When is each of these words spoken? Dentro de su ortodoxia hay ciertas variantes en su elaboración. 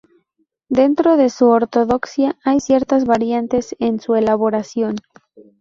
Dentro 0.71 1.15
de 1.15 1.29
su 1.29 1.45
ortodoxia 1.49 2.35
hay 2.43 2.59
ciertas 2.59 3.05
variantes 3.05 3.75
en 3.77 3.99
su 3.99 4.15
elaboración. 4.15 4.95